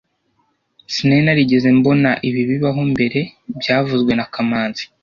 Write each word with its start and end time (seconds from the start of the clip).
Sinari 0.93 1.23
narigeze 1.25 1.67
mbona 1.77 2.09
ibi 2.27 2.41
bibaho 2.49 2.81
mbere 2.93 3.19
byavuzwe 3.59 4.11
na 4.15 4.25
kamanzi 4.33 4.83